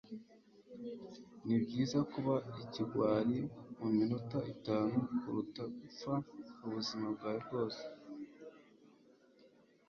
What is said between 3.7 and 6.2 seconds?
muminota itanu kuruta gupfa